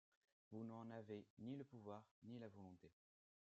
Vous 0.51 0.63
n'en 0.63 0.89
avez 0.89 1.27
ni 1.37 1.55
le 1.55 1.63
pouvoir 1.63 2.03
ni 2.23 2.39
la 2.39 2.47
volonté. 2.49 2.89